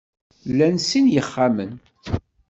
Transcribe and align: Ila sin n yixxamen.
Ila 0.49 0.67
sin 0.87 1.05
n 1.09 1.11
yixxamen. 1.13 1.71